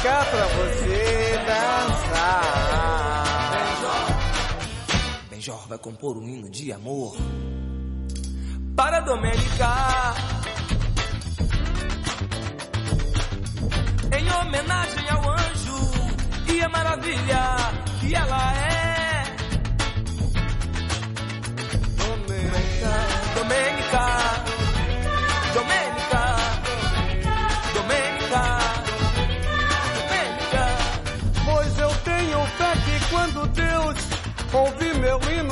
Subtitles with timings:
[0.00, 2.80] música pra você dançar.
[5.28, 7.16] Benjor vai compor um hino de amor
[8.74, 9.68] para Domênica.
[14.18, 15.90] Em homenagem ao anjo
[16.48, 17.56] e a maravilha
[18.00, 18.79] que ela é.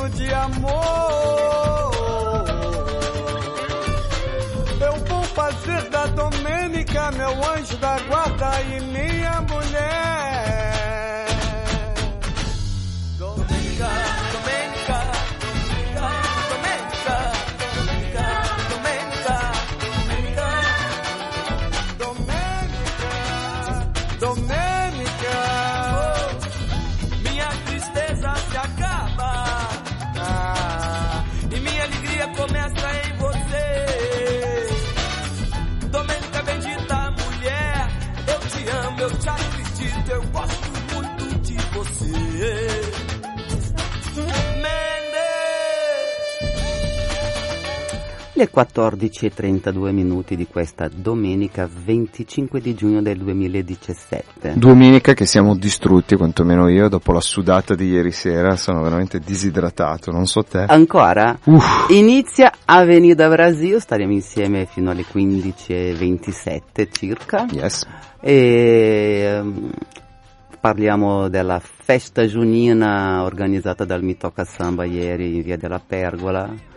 [0.07, 1.91] De amor,
[4.81, 9.68] eu vou fazer da Domênica meu anjo da guarda e minha mulher.
[48.39, 54.53] Le 14.32 minuti di questa domenica 25 di giugno del 2017.
[54.55, 60.11] Domenica che siamo distrutti, quantomeno io, dopo la sudata di ieri sera, sono veramente disidratato,
[60.11, 60.63] non so te.
[60.69, 61.37] Ancora?
[61.43, 67.85] Uff, Inizia Avenida Brasil, staremo insieme fino alle 15.27 circa yes.
[68.21, 69.69] e ehm,
[70.61, 76.68] parliamo della festa giunina organizzata dal Mitoca Samba ieri in via della Pergola.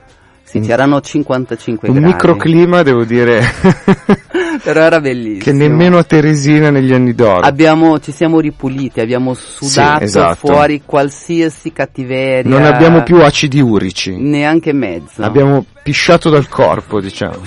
[0.52, 3.40] Sì, Un- c'erano 55 Un gradi, microclima, devo dire,
[4.62, 5.42] però era bellissimo.
[5.42, 7.40] che nemmeno a Teresina negli anni d'oro.
[7.40, 10.34] Abbiamo, ci siamo ripuliti, abbiamo sudato esatto.
[10.46, 12.50] fuori qualsiasi cattiveria.
[12.50, 14.14] Non abbiamo più acidi urici.
[14.14, 15.22] Neanche mezzo.
[15.22, 17.38] Abbiamo pisciato dal corpo, diciamo.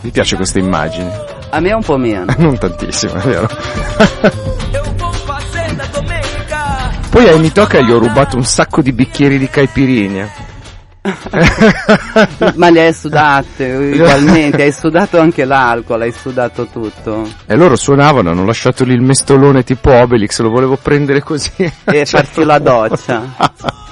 [0.00, 1.10] Mi piace questa immagine.
[1.50, 2.24] A me un po' meno.
[2.38, 3.48] Non tantissimo, è vero.
[7.08, 10.41] Poi ai Mitoca gli ho rubato un sacco di bicchieri di caipirinha.
[12.54, 17.28] Ma le hai sudate ugualmente, hai sudato anche l'alcol, hai sudato tutto.
[17.46, 21.50] E loro suonavano, hanno lasciato lì il mestolone tipo Obelix, lo volevo prendere così.
[21.84, 23.80] E farci la doccia.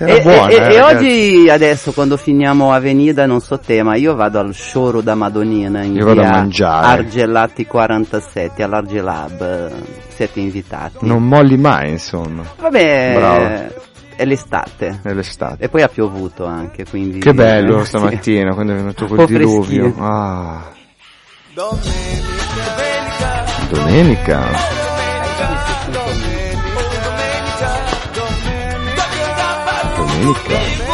[0.00, 4.14] E, buona, e- eh, e oggi, adesso, quando finiamo Avenida, non so te, ma io
[4.14, 6.86] vado al showroom da Madonnina in Io vado a mangiare.
[6.86, 9.72] Argelati 47 all'Argelab.
[10.06, 11.04] Siete invitati.
[11.04, 12.44] Non molli mai, insomma.
[12.60, 13.86] Vabbè, Bravo.
[14.18, 14.98] È l'estate.
[15.00, 15.64] È l'estate.
[15.64, 17.20] E poi ha piovuto anche, quindi...
[17.20, 17.86] Che bello eh, sì.
[17.86, 19.94] stamattina quando è venuto quel diluvio.
[19.96, 20.72] Ah,
[21.54, 22.74] Domênica,
[23.70, 24.42] domenica.
[29.96, 30.87] Domenica.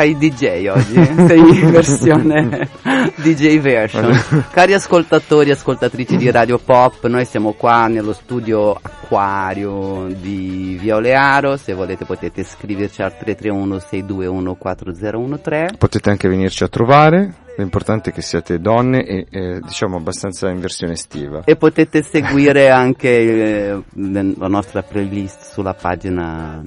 [0.00, 0.94] Fai il DJ oggi,
[1.28, 2.70] sei in versione
[3.20, 4.18] DJ version.
[4.50, 10.96] Cari ascoltatori e ascoltatrici di Radio Pop, noi siamo qua nello studio Acquario di Via
[10.96, 15.76] Olearo, se volete potete scriverci al 331 621 4013.
[15.76, 17.34] Potete anche venirci a trovare.
[17.58, 21.42] L'importante è che siate donne e eh, diciamo abbastanza in versione estiva.
[21.44, 26.62] E potete seguire anche eh, la nostra playlist sulla pagina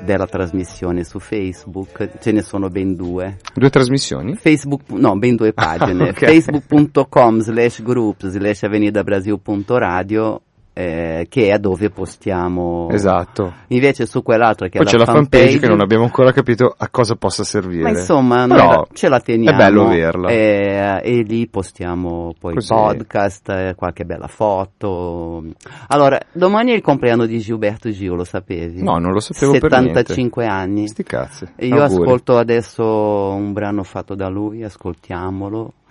[0.00, 3.38] della trasmissione su Facebook, ce ne sono ben due.
[3.54, 4.34] Due trasmissioni?
[4.36, 6.08] Facebook, no, ben due pagine.
[6.08, 6.24] Ah, ok.
[6.24, 10.40] Facebook.com slash group slash avenidabrasil.radio
[10.78, 12.88] eh, che è dove postiamo.
[12.90, 13.50] Esatto.
[13.68, 16.74] Invece su quell'altra che Poi è c'è la la fanpage che non abbiamo ancora capito
[16.76, 17.82] a cosa possa servire.
[17.84, 19.56] Ma insomma, noi Però la- ce la teniamo.
[19.56, 20.28] È bello averla.
[20.28, 22.68] eh, e lì postiamo poi Così.
[22.74, 25.42] podcast, eh, qualche bella foto.
[25.88, 28.82] Allora, domani è il compleanno di Gilberto Gil, lo sapevi?
[28.82, 29.86] No, non lo sapevo per niente.
[30.04, 30.88] 75 anni.
[30.88, 31.46] Sti cazzi.
[31.56, 32.02] E io Auguri.
[32.02, 35.85] ascolto adesso un brano fatto da lui, ascoltiamolo, e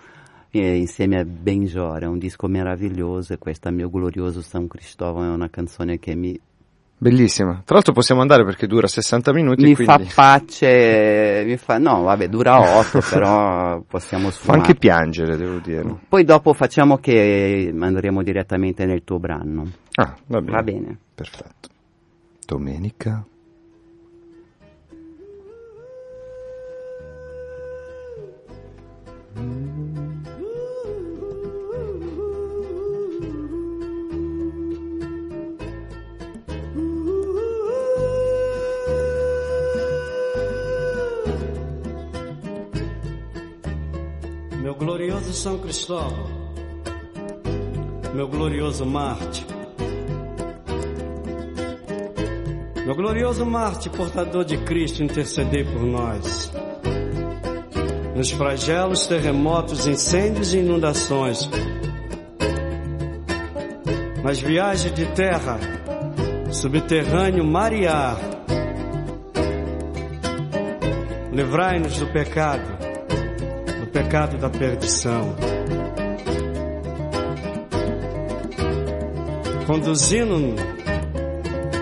[0.59, 5.99] insieme a Benjora, un disco meraviglioso e questo mio glorioso San Cristóvão è una canzone
[5.99, 6.39] che mi,
[6.97, 7.61] Bellissima.
[7.65, 9.63] Tra l'altro possiamo andare perché dura 60 minuti.
[9.63, 14.59] mi quindi fa pace, mi fa, no vabbè dura 8 però possiamo fa suonare.
[14.61, 15.83] anche piangere, devo dire.
[16.07, 20.51] Poi dopo facciamo che andremo direttamente nel tuo brano, Ah, va bene.
[20.55, 20.97] va bene?
[21.13, 21.69] Perfetto.
[22.45, 23.25] Domenica.
[44.65, 46.25] Meu glorioso São Cristóvão,
[48.15, 49.45] meu glorioso Marte.
[52.83, 56.51] Meu glorioso Marte, portador de Cristo, intercedei por nós.
[58.15, 61.47] Nos flagelos, terremotos, incêndios e inundações.
[64.23, 65.59] Nas viagens de terra,
[66.51, 68.17] subterrâneo, mar e ar.
[71.31, 72.74] Livrai-nos do pecado, do
[73.95, 75.37] pecado da perdição.
[79.65, 80.59] Conduzindo-nos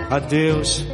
[0.08, 0.86] a Deus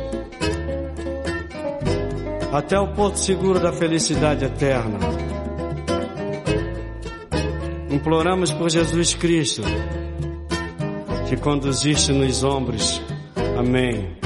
[2.51, 4.99] até o porto seguro da felicidade eterna.
[7.91, 9.61] Imploramos por Jesus Cristo,
[11.29, 13.03] que conduziste nos ombros.
[13.59, 14.20] Amém.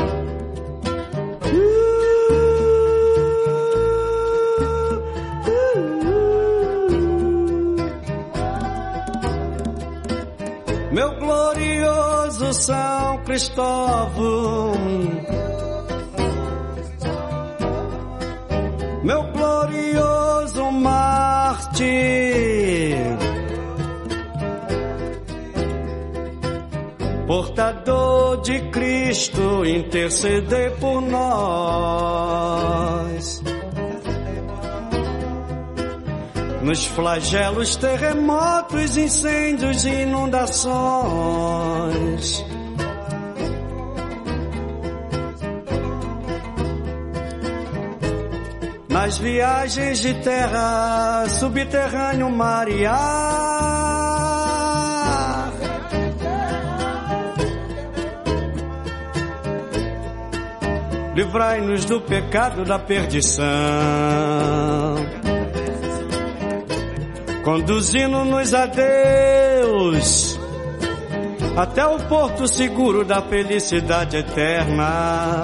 [13.34, 14.74] Cristóvão,
[19.02, 21.82] meu glorioso Marte,
[27.26, 32.22] portador de Cristo, interceder por nós.
[36.62, 42.53] Nos flagelos, terremotos, incêndios e inundações.
[49.18, 52.94] Viagens de terra, subterrâneo, mar e ar.
[61.14, 63.44] Livrai-nos do pecado da perdição
[67.44, 70.38] conduzindo-nos a Deus
[71.56, 75.42] até o porto seguro da felicidade eterna,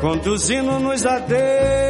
[0.00, 1.87] conduzindo-nos a Deus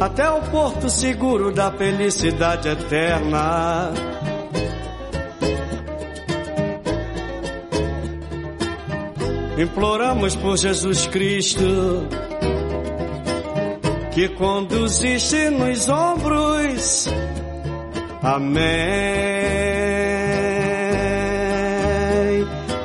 [0.00, 3.92] até o porto seguro da felicidade eterna.
[9.58, 12.06] Imploramos por Jesus Cristo
[14.12, 17.06] que conduziste nos ombros.
[18.22, 18.66] Amém.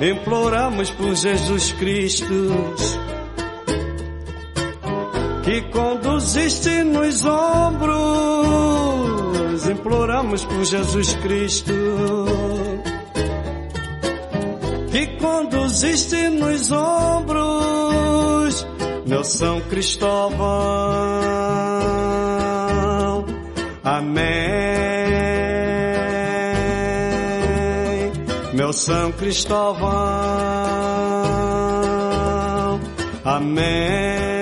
[0.01, 2.25] Imploramos por Jesus Cristo,
[5.71, 7.99] conduziste nos ombros.
[9.69, 11.73] Imploramos por Jesus Cristo,
[14.91, 18.11] que conduziste nos ombros
[19.11, 20.39] meu São Cristóvão.
[23.83, 24.31] Amém.
[28.53, 29.89] Meu São Cristóvão.
[33.25, 34.40] Amém.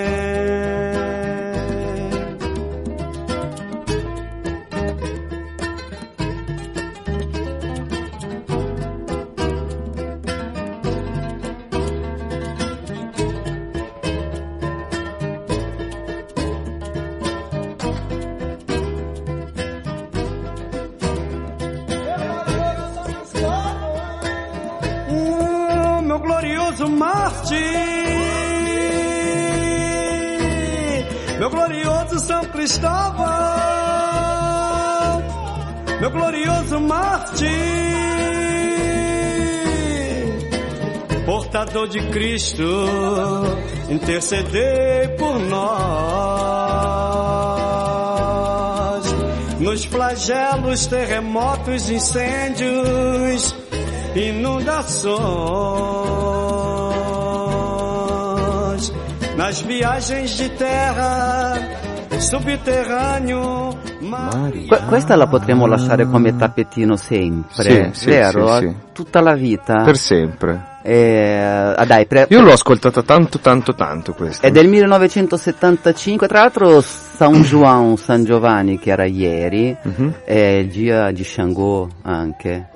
[32.70, 33.26] Cristóvão,
[36.00, 37.50] meu glorioso Marte,
[41.26, 42.64] portador de Cristo,
[43.90, 45.80] intercedei por nós.
[49.60, 53.56] Nos flagelos, terremotos, incêndios,
[54.16, 55.10] inundações,
[59.36, 61.88] nas viagens de terra,
[62.20, 64.66] subterrâneo, mare.
[64.68, 68.58] Que- questa la potremmo lasciare come tappetino sempre, Sì, sì, vero?
[68.60, 68.76] sì, sì.
[68.94, 69.84] Tutta la vita.
[69.84, 70.68] Per sempre.
[70.82, 74.48] Eh, ah, dai, pre- Io l'ho ascoltata tanto, tanto, tanto questa.
[74.48, 79.76] È del 1975, tra l'altro San Juan, San Giovanni che era ieri,
[80.26, 82.70] è il Gia di Xangô anche,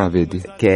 [0.00, 0.40] Ah, vedi.
[0.56, 0.68] che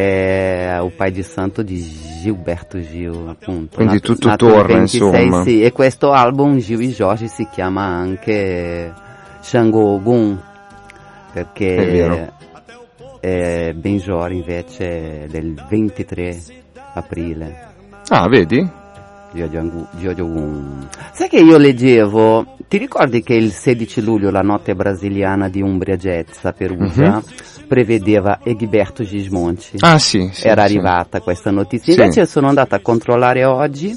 [0.73, 1.79] è il pai di santo di
[2.21, 3.77] Gilberto Gil, appunto.
[3.77, 5.43] Quindi nato- tutto nato torna, 26, insomma.
[5.45, 8.93] Sì, e questo album Gil e Jorge si chiama anche
[9.41, 10.41] Xangô Gun,
[11.33, 12.33] perché È vero.
[13.21, 16.37] eh, Benjor invece è del 23
[16.95, 17.69] aprile.
[18.09, 18.69] Ah, vedi?
[19.35, 20.89] Giorgio Gun.
[21.13, 25.97] Sai che io leggevo Ti ricordi che il 16 luglio la notte brasiliana di Umbria
[25.97, 27.67] Jazz a Perugia uh-huh.
[27.69, 29.77] prevedeva Egberto Gismonti?
[29.81, 30.73] Ah sì, sì Era sì.
[30.73, 31.93] arrivata questa notizia.
[31.93, 33.95] Invece sono andata a controllare oggi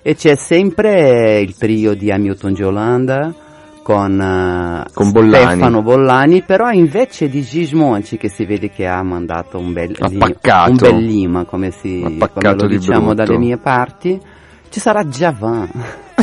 [0.00, 3.34] e c'è sempre il trio di Hamilton Giolanda
[3.82, 5.44] con, uh, con Bollani.
[5.44, 10.70] Stefano Bollani, però invece di Gismonci che si vede che ha mandato un bel, Appaccato.
[10.70, 13.22] un bel lima, come, si, come lo diciamo brutto.
[13.22, 14.18] dalle mie parti,
[14.70, 15.70] ci sarà Javan.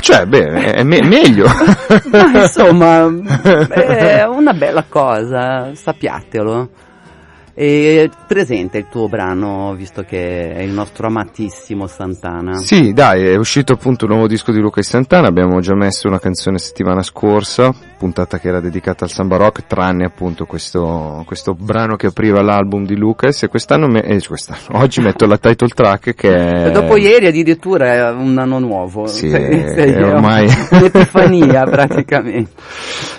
[0.02, 1.46] Cioè, beh, è me- meglio.
[2.10, 3.06] Ma insomma,
[3.70, 6.70] è una bella cosa, sappiatelo.
[7.62, 12.56] E presente il tuo brano, visto che è il nostro amatissimo Santana.
[12.56, 16.08] Sì, dai, è uscito appunto un nuovo disco di Luca e Santana, abbiamo già messo
[16.08, 21.54] una canzone settimana scorsa, puntata che era dedicata al samba rock, tranne appunto questo, questo
[21.54, 25.68] brano che apriva l'album di Lucas e quest'anno, me- eh, quest'anno, oggi metto la title
[25.68, 26.66] track che è...
[26.70, 29.06] E dopo ieri addirittura è un anno nuovo.
[29.06, 30.50] Sì, Sei- è sei ormai...
[30.72, 32.54] Un'epifania praticamente.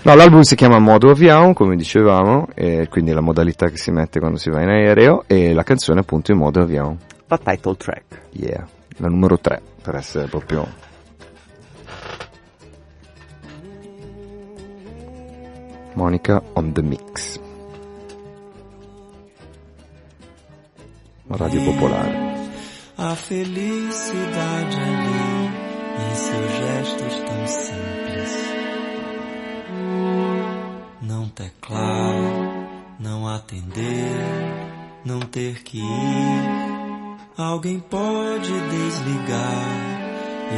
[0.02, 4.18] No, l'album si chiama Modo Avião, come dicevamo, e quindi la modalità che si mette
[4.18, 6.96] quando si va in aereo, e la canzone appunto in Modo Avião.
[7.26, 8.22] La title track.
[8.32, 10.90] Yeah, la numero 3, per essere proprio...
[15.94, 17.38] Monica on the mix.
[21.28, 22.30] Radio Popolare.
[22.96, 25.50] A felicidade ali
[25.98, 28.52] em seus gestos tão simples.
[31.02, 32.61] Não teclar,
[33.02, 34.16] não atender,
[35.04, 37.18] não ter que ir.
[37.36, 39.66] Alguém pode desligar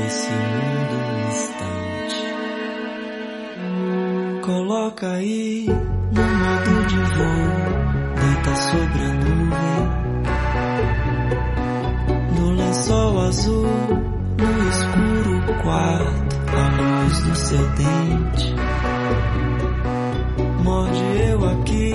[0.06, 2.24] esse mundo um instante.
[4.44, 7.64] Coloca aí no modo de voo,
[8.20, 10.04] deita sobre a nuvem
[12.38, 13.66] no lençol azul,
[14.36, 18.54] no escuro quarto, a luz do seu dente.
[20.62, 21.92] Morde eu aqui,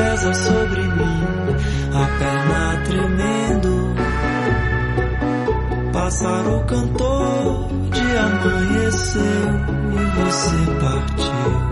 [0.00, 1.22] pesa sobre mim,
[1.92, 3.94] a perna tremendo.
[5.92, 9.22] Pássaro cantor, dia amanheceu
[9.92, 11.70] e você partiu.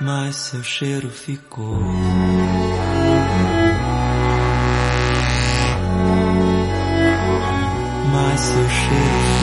[0.00, 1.80] mas seu cheiro ficou.
[8.12, 9.37] Mas seu cheiro ficou.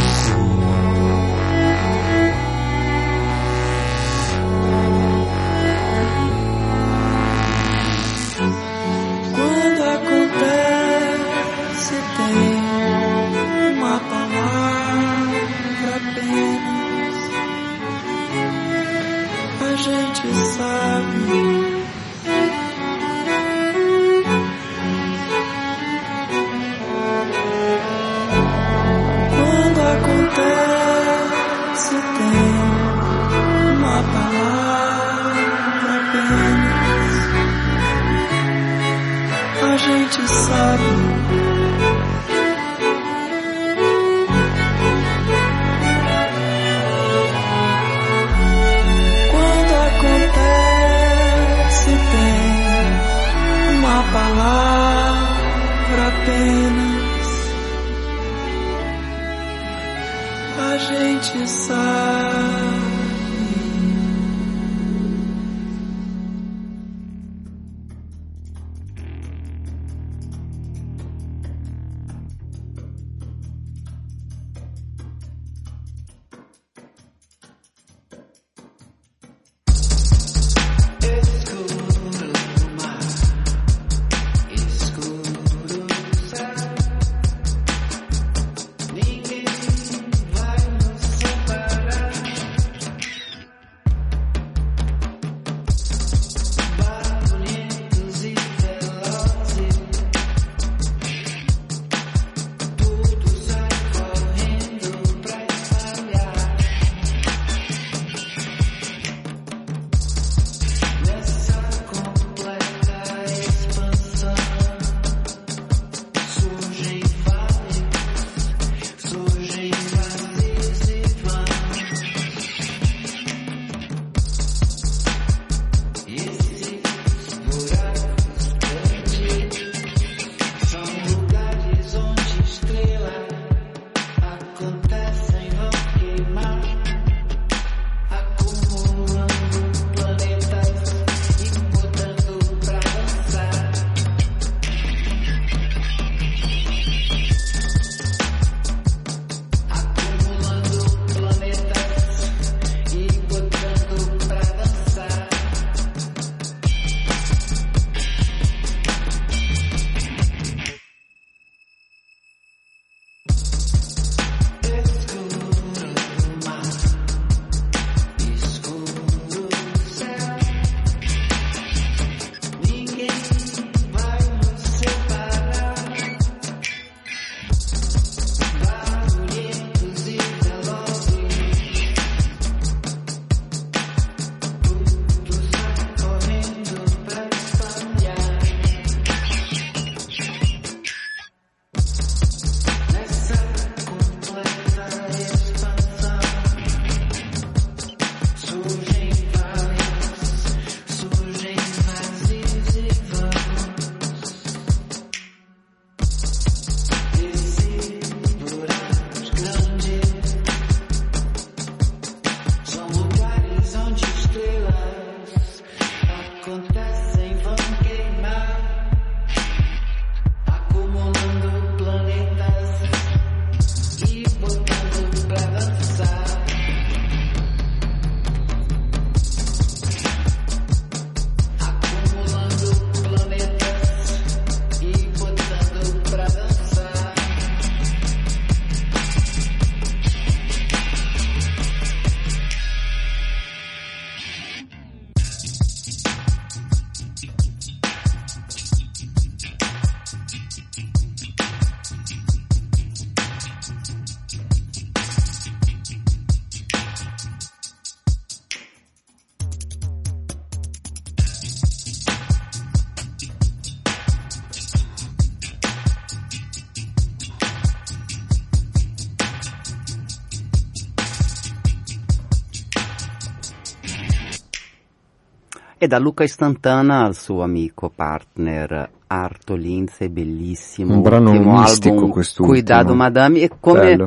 [275.85, 280.95] E da Luca Istantana al suo amico partner Arto Lindsay, bellissimo.
[280.95, 282.57] Un brano ultimo mistico album, quest'ultimo.
[282.57, 283.41] Cuidado Madame.
[283.41, 284.05] E come Bello.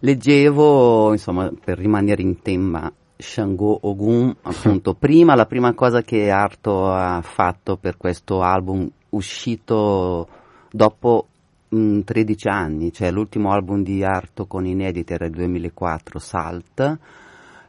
[0.00, 6.90] leggevo, insomma, per rimanere in tema Shango Ogun, appunto, prima, la prima cosa che Arto
[6.90, 10.26] ha fatto per questo album uscito
[10.68, 11.28] dopo
[11.68, 16.98] mh, 13 anni, cioè l'ultimo album di Arto con inediti era il 2004, Salt,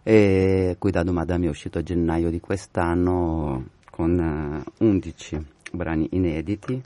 [0.04, 6.82] e Cuidado Madame è uscito a gennaio di quest'anno con eh, 11 brani inediti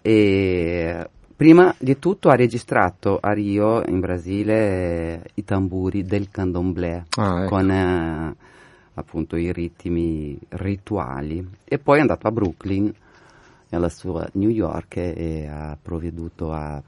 [0.00, 7.04] e prima di tutto ha registrato a Rio in Brasile eh, i tamburi del candomblé
[7.16, 7.48] Ah, ecco.
[7.48, 8.34] con eh,
[8.94, 12.92] appunto i ritmi rituali e poi è andato a Brooklyn
[13.70, 16.80] nella sua New York e, ha provveduto a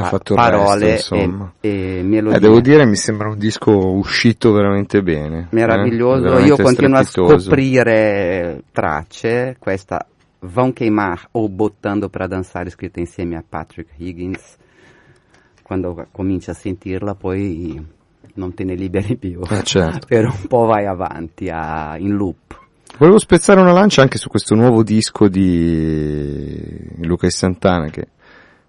[0.00, 5.02] fatto parole resto, e, e melodie Eh, devo dire, mi sembra un disco uscito veramente
[5.02, 5.48] bene.
[5.50, 6.18] meraviglioso.
[6.18, 6.28] eh?
[6.30, 9.56] Veramente Io continuo a scoprire tracce.
[9.58, 10.06] Questa
[10.40, 14.56] Vão Queimar o Bottando para Dançare, scritta insieme a Patrick Higgins.
[15.62, 17.80] Quando cominci a sentirla, poi
[18.34, 19.40] non te ne liberi più.
[19.48, 20.06] Eh, certo.
[20.10, 22.60] per un po' vai avanti a- in loop.
[22.98, 28.08] Volevo spezzare una lancia anche su questo nuovo disco di Luca Santana che,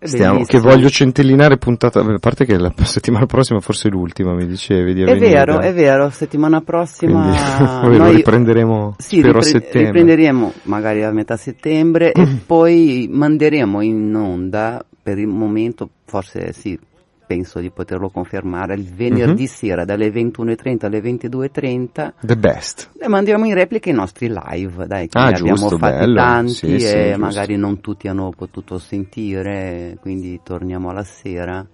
[0.08, 4.46] stiamo- che voglio centellinare puntata, a parte che la settimana prossima forse è l'ultima, mi
[4.46, 9.60] dicevi di È vero, è vero, settimana prossima Quindi noi riprenderemo sì, spero a ripre-
[9.60, 9.82] settembre.
[9.86, 16.80] riprenderemo magari a metà settembre e poi manderemo in onda per il momento, forse sì,
[17.26, 19.48] penso di poterlo confermare, il venerdì Mhm.
[19.48, 22.92] sera dalle 21.30 alle 22.30 The best.
[23.00, 26.16] e mandiamo in replica i nostri live, dai, che Ah, ne abbiamo giusto, fatti bello.
[26.16, 27.20] tanti Sì, sì, e giusto.
[27.20, 31.66] magari non tutti hanno potuto sentire, quindi torniamo alla sera.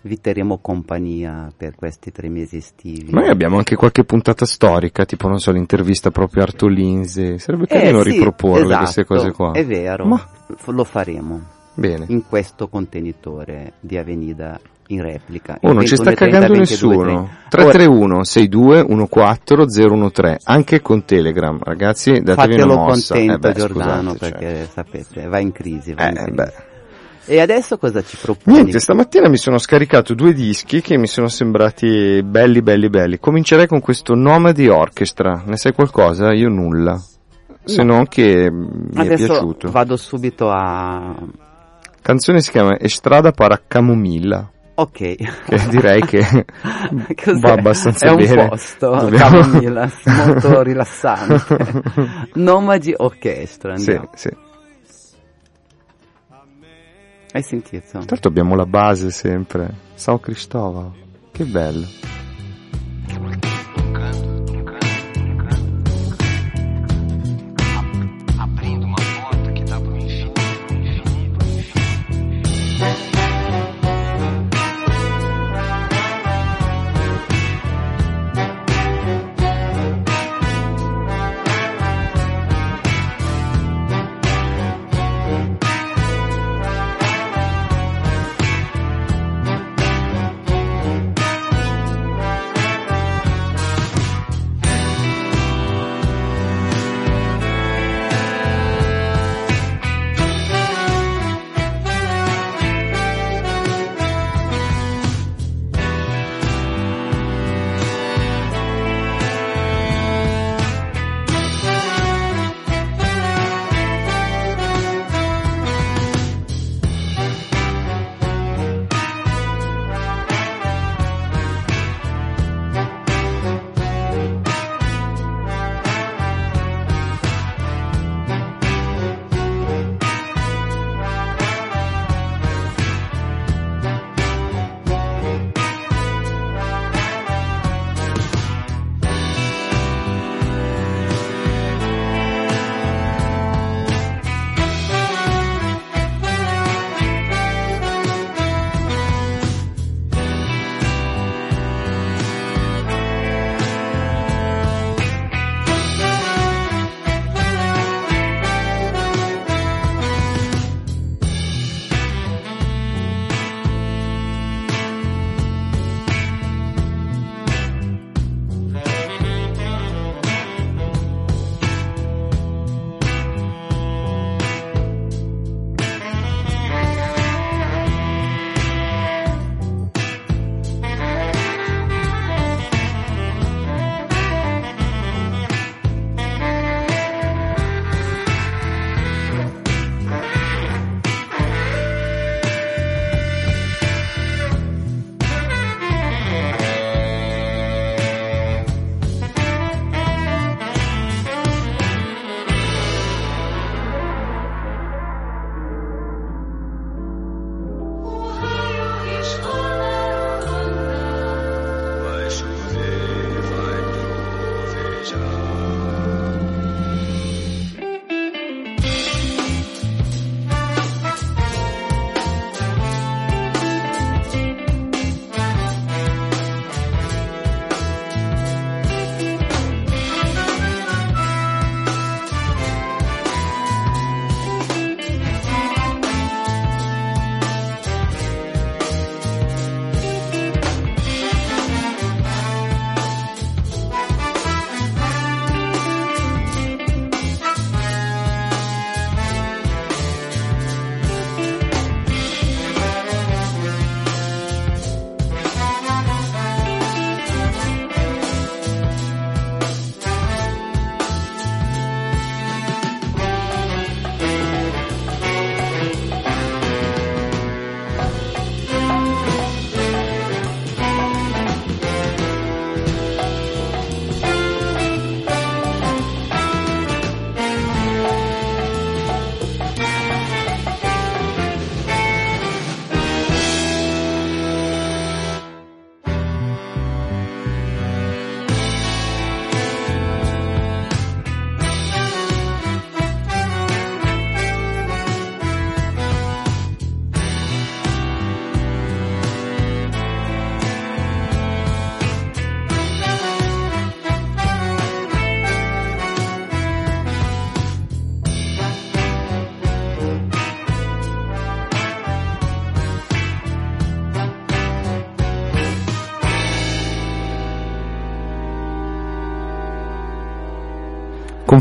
[0.00, 3.10] Vi terremo compagnia per questi tre mesi estivi.
[3.12, 7.38] Noi abbiamo anche qualche puntata storica, tipo non so, l'intervista proprio a Arto Lindsay.
[7.38, 9.52] Sarebbe Eh, carino sì, riproporle esatto, queste cose qua.
[9.52, 10.28] È vero, Ma-
[10.66, 11.42] lo faremo
[11.78, 12.04] Bene.
[12.08, 14.58] in questo contenitore di Avenida
[14.90, 15.58] in replica.
[15.62, 16.58] Oh, non ci sta 21.30, cagando 22.30.
[16.58, 17.12] nessuno.
[17.12, 23.14] Ora, 331 62 14 013 anche con Telegram, ragazzi, datevi fatelo una mossa.
[23.14, 24.30] contento Eh beh, Giordano scusate, cioè.
[24.30, 25.92] perché sapete, va in crisi.
[25.94, 26.30] Va in Eh, crisi.
[26.32, 26.52] beh.
[27.30, 28.56] E adesso cosa ci proponi?
[28.56, 33.18] Niente, stamattina mi sono scaricato due dischi che mi sono sembrati belli, belli, belli.
[33.20, 35.42] Comincerei con questo nome di orchestra.
[35.44, 36.32] Ne sai qualcosa?
[36.32, 36.98] Io nulla.
[37.64, 37.96] Se No.
[37.96, 39.70] non che mi è adesso piaciuto.
[39.70, 41.14] vado subito a...
[42.08, 44.50] Canzone si chiama Estrada para Camomilla.
[44.76, 45.14] Ok.
[45.44, 46.20] Che direi che
[47.22, 47.38] Cos'è?
[47.38, 48.48] va abbastanza È un bene.
[48.48, 51.82] posto, Dobbiamo- Camomilla, molto rilassante.
[52.36, 54.10] Nomadi Orchestra, Sì, andiamo.
[54.14, 54.30] sì.
[57.30, 57.98] Hai sentito?
[58.06, 59.68] Tanto abbiamo la base sempre.
[59.92, 60.90] Sao Cristóvão.
[61.30, 61.86] Che bello.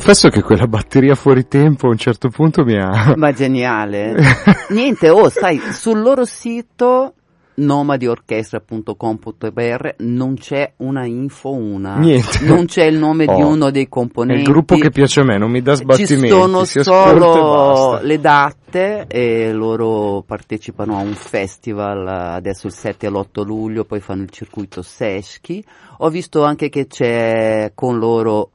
[0.08, 3.14] Confesso che quella batteria fuori tempo a un certo punto mi ha...
[3.18, 4.16] Ma geniale.
[4.72, 7.12] Niente, oh, sai, sul loro sito
[7.56, 11.98] nomadiorchestra.com.br non c'è una info una.
[11.98, 12.46] Niente.
[12.46, 13.48] Non c'è il nome di Oh.
[13.48, 14.44] uno dei È componenti.
[14.44, 16.28] il gruppo che piace a me, non mi dà sbattimenti.
[16.28, 23.10] Ci sono solo le date e loro partecipano a un festival adesso il 7 e
[23.10, 25.62] l'8 luglio, poi fanno il circuito Seschi.
[25.98, 28.52] Ho visto anche che c'è con loro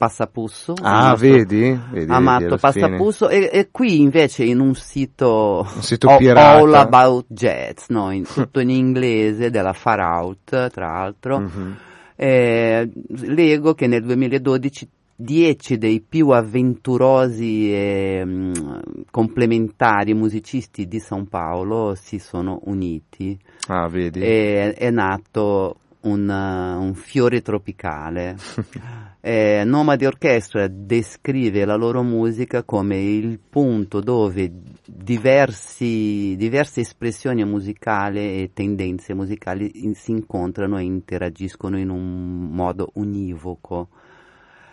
[0.00, 0.72] Passapusso.
[0.80, 1.78] Ah, vedi?
[1.90, 2.56] Vedi, Amato vedi.
[2.58, 8.24] Passapusso e, e qui invece in un sito, Un sito All- About Jazz, no, in-
[8.32, 11.76] tutto in inglese della Far Out tra l'altro, Mhm.
[12.16, 18.52] eh, leggo che nel 2012 dieci dei più avventurosi e mm,
[19.10, 24.20] complementari musicisti di San Paolo si sono uniti Ah, vedi?
[24.22, 28.36] e è nato un, un fiore tropicale.
[29.22, 34.50] Eh, Nomadi Orchestra descrive la loro musica come il punto dove
[34.86, 42.92] diversi, diverse espressioni musicali e tendenze musicali in- si incontrano e interagiscono in un modo
[42.94, 43.88] univoco.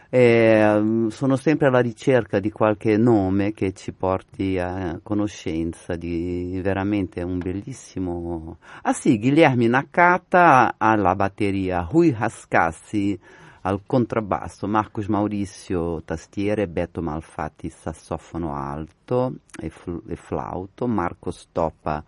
[0.09, 7.21] Eh, sono sempre alla ricerca di qualche nome che ci porti a conoscenza di veramente
[7.21, 8.59] un bellissimo.
[8.83, 13.19] Ah sì, Guilherme Nakata alla batteria, Rui Rascassi
[13.67, 22.01] al contrabbasso, Marcos Maurizio tastiere, Beto Malfatti sassofono alto e, fl- e flauto, Marco Stoppa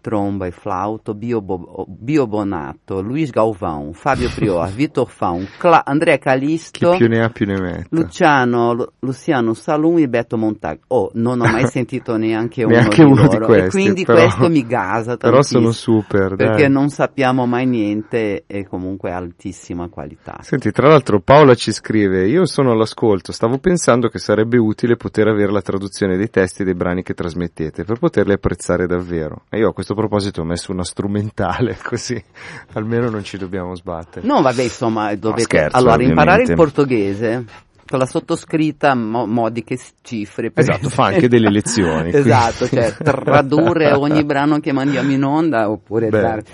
[0.00, 6.16] tromba e flauto, Bio, Bo- Bio Bonato, Luiz Galvão, Fabio Prior, Vitor Faun, Cla- Andrea
[6.16, 7.86] Chi Calisto, più ne ha più ne.
[7.90, 10.78] Luciano, Lu- Luciano Salum e Beto Montag.
[10.88, 13.46] Oh, non ho mai sentito neanche uno, Neanche di, uno di loro.
[13.46, 16.70] questi, e quindi però- questo mi gasa Però sono super, perché dai.
[16.70, 20.38] non sappiamo mai niente e comunque altissima qualità.
[20.42, 25.28] Senti, tra l'altro Paola ci scrive, io sono all'ascolto, stavo pensando che sarebbe utile poter
[25.28, 29.42] avere la traduzione dei testi dei brani che trasmettete per poterli apprezzare davvero.
[29.50, 32.22] E io a questo proposito ho messo una strumentale, così
[32.74, 34.26] almeno non ci dobbiamo sbattere.
[34.26, 36.50] No, vabbè, insomma, dovete scherzo, allora imparare ovviamente.
[36.52, 37.44] il portoghese
[37.88, 40.50] con la sottoscritta mo- modiche cifre.
[40.54, 42.28] Esatto, fa anche delle lezioni, quindi.
[42.28, 46.20] esatto, cioè tradurre ogni brano che mandiamo in onda oppure Beh.
[46.20, 46.44] dare-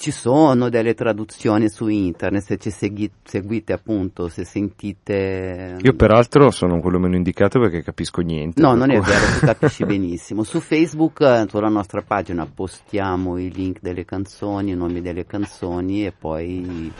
[0.00, 5.76] Ci sono delle traduzioni su internet, se ci segui- seguite appunto, se sentite...
[5.78, 8.62] Io peraltro sono quello meno indicato perché capisco niente.
[8.62, 10.42] No, non è cui- vero, tu capisci benissimo.
[10.42, 16.06] Su Facebook, eh, sulla nostra pagina, postiamo i link delle canzoni, i nomi delle canzoni
[16.06, 16.90] e poi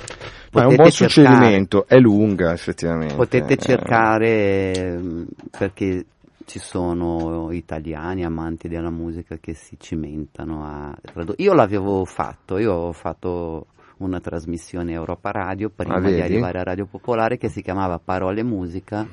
[0.52, 3.14] Ma è un buon cercare- suggerimento, è lunga effettivamente.
[3.14, 5.22] Potete Eh, cercare mm,
[5.56, 6.04] perché
[6.50, 12.72] ci sono italiani amanti della musica che si cimentano a tradu- Io l'avevo fatto, io
[12.72, 13.66] ho fatto
[13.98, 18.42] una trasmissione Europa Radio prima Ah, di arrivare a Radio Popolare che si chiamava Parole
[18.42, 19.06] Musica.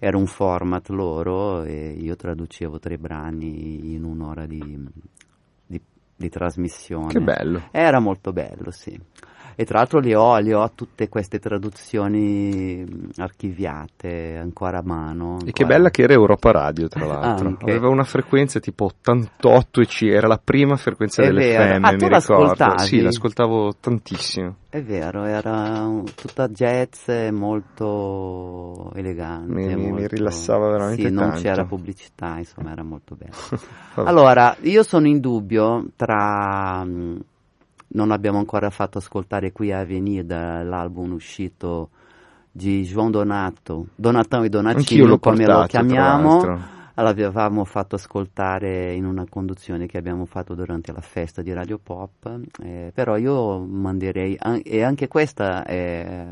[0.00, 4.76] Era un format loro e io traducevo tre brani in un'ora di,
[5.66, 5.80] di-
[6.16, 7.06] di trasmissione.
[7.12, 7.68] Che bello.
[7.70, 9.00] Era molto bello, sì.
[9.56, 12.84] E tra l'altro le ho, le ho tutte queste traduzioni
[13.16, 15.36] archiviate ancora a mano.
[15.44, 15.66] E che ancora.
[15.78, 17.48] bella che era Europa Radio, tra l'altro.
[17.48, 17.64] Anche.
[17.70, 21.62] Aveva una frequenza tipo 88 e C, era la prima frequenza È delle vero.
[21.76, 22.78] FM, Ah, mi ricordo.
[22.78, 24.56] Sì, l'ascoltavo tantissimo.
[24.68, 29.52] È vero, era tutta jazz molto elegante.
[29.52, 31.40] Mi- mi- mi molto- rilassava veramente Sì, non tanto.
[31.42, 33.32] c'era pubblicità, insomma, era molto bello.
[34.08, 36.84] Allora, io sono in dubbio tra...
[37.94, 41.90] Non abbiamo ancora fatto ascoltare qui a Avenida l'album uscito
[42.50, 46.58] di João Donato, Donatão e Donatino, come portato, lo chiamiamo.
[46.94, 52.40] L'avevamo fatto ascoltare in una conduzione che abbiamo fatto durante la festa di Radio Pop,
[52.62, 56.26] eh, però io manderei, an- e anche questa è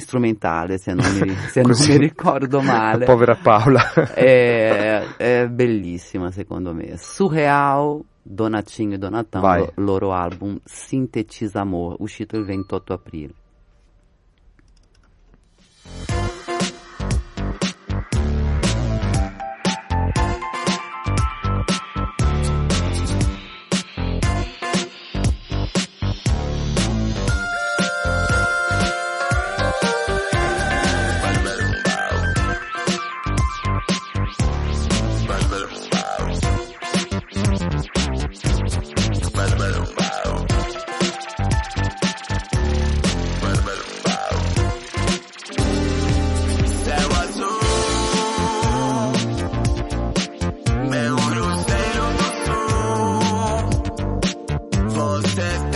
[0.00, 3.04] strumentale se non mi, se non mi ricordo male.
[3.06, 3.92] Povera Paola.
[4.12, 6.96] È, è bellissima secondo me.
[6.96, 9.60] Surreal, Donatinho e Donatão, Vai.
[9.60, 13.32] lo- loro album Sintetiza Amor, uscito il 28 aprile.
[55.22, 55.75] close that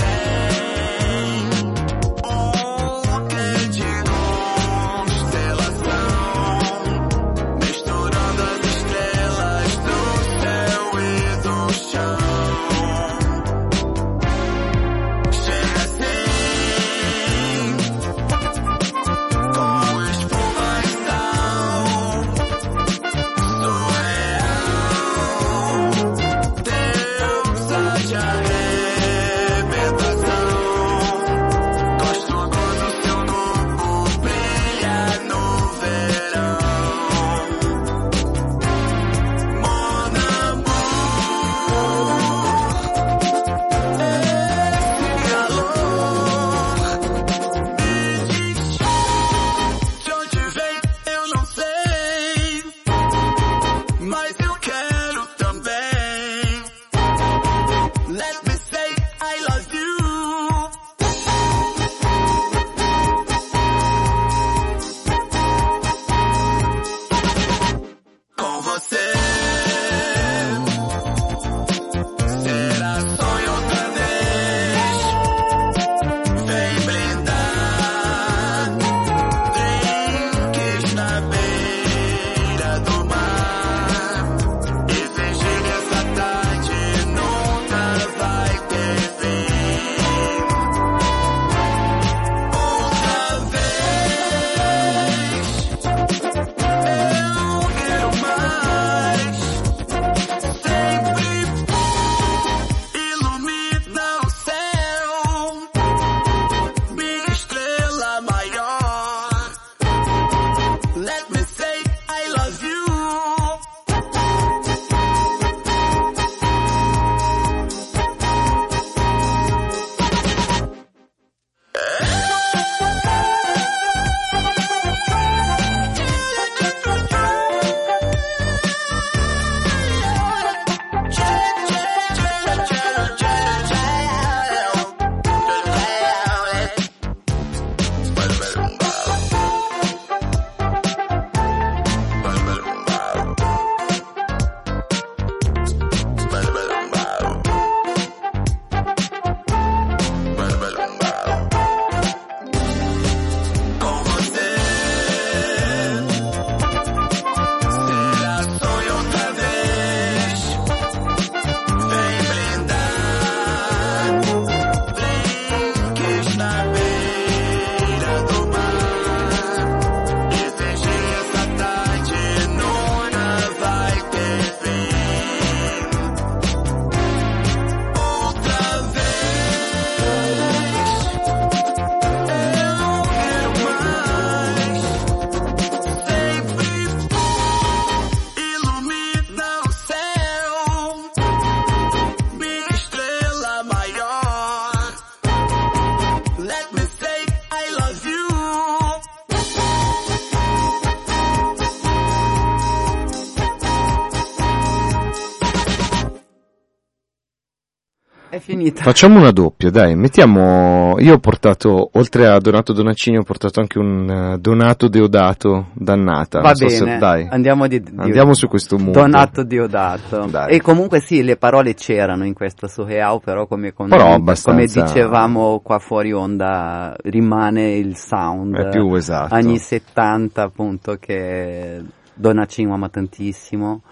[208.60, 208.82] finita.
[208.82, 213.78] Facciamo una doppia, dai, mettiamo, io ho portato, oltre a Donato Donacini, ho portato anche
[213.78, 216.40] un eh, Donato Deodato dannata.
[216.40, 218.92] Va so se- bene, dai, andiamo, di, di- andiamo su questo mood.
[218.92, 220.26] Donato Diodato.
[220.26, 220.54] Dai.
[220.54, 225.60] E comunque sì, le parole c'erano in questo Suheau, però come, come, Però come dicevamo
[225.60, 229.34] qua fuori onda, rimane il sound È più esatto.
[229.34, 231.80] anni 70 appunto che
[232.14, 233.82] Donacino ama tantissimo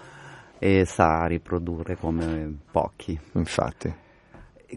[0.59, 3.17] e sa riprodurre come pochi.
[3.33, 4.07] Infatti.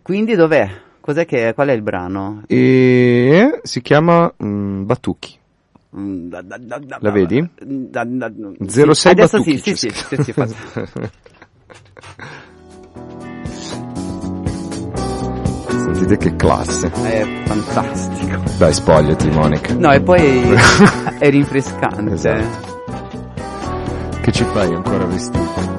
[0.02, 0.68] Quindi dov'è?
[1.00, 2.42] Cos'è che, qual è il brano?
[2.46, 5.36] E si chiama mm, Batucchi.
[5.96, 7.46] Mm, da- da- da- La vedi?
[7.60, 8.32] da- da-
[8.66, 10.22] 06 sì, adesso Batucchi sì, sì, sì, scritto.
[10.22, 11.10] sì, sì, faccio-
[15.68, 16.90] Sentite che classe.
[16.90, 18.40] è fantastico.
[18.58, 19.74] Dai, spogliati, Monica.
[19.74, 20.42] No, e poi
[21.18, 22.12] è rinfrescante.
[22.12, 22.70] Esatto.
[24.22, 25.71] Che ci fai ancora vestito?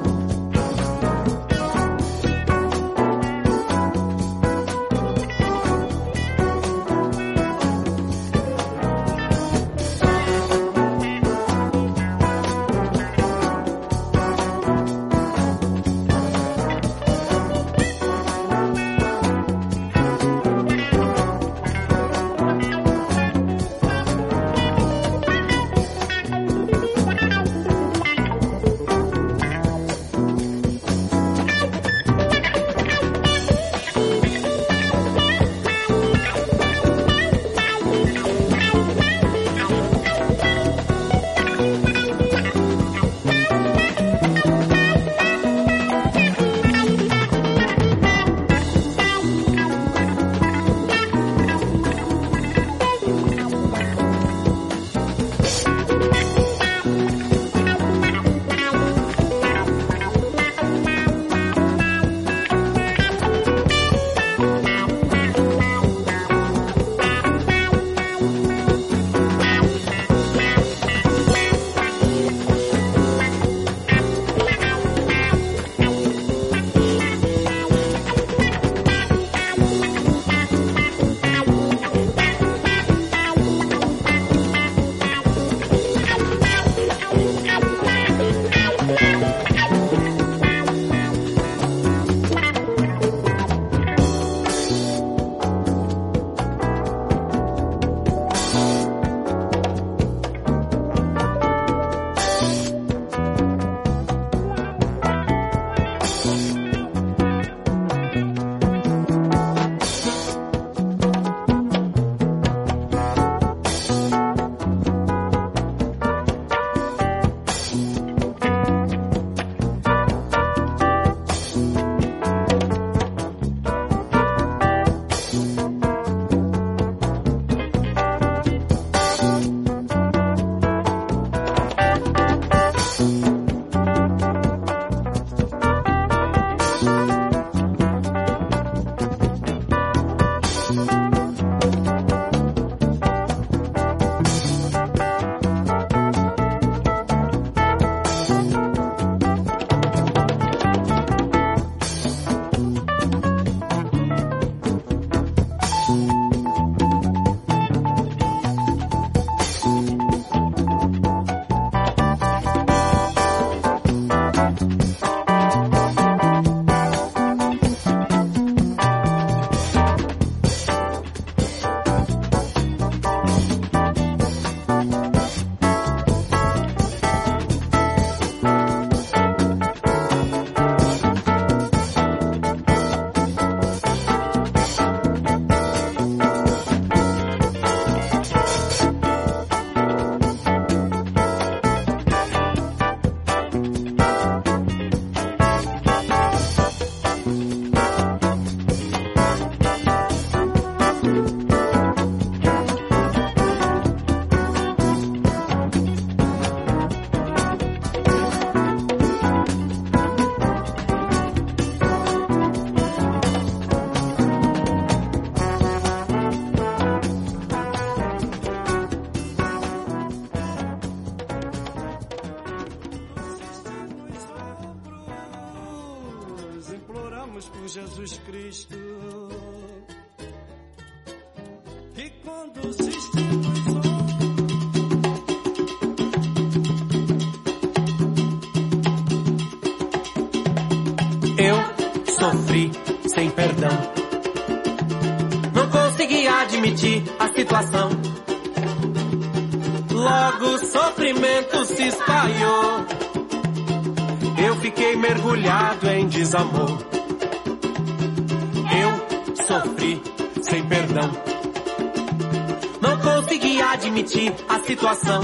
[264.66, 265.20] Situação.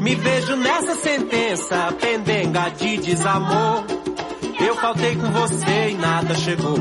[0.00, 3.84] Me vejo nessa sentença, pendenga de desamor.
[4.60, 6.78] Eu faltei com você e nada chegou.